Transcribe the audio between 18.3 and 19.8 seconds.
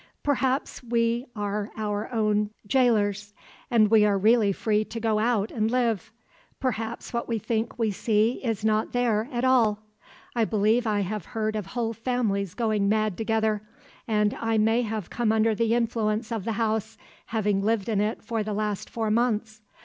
the last four months.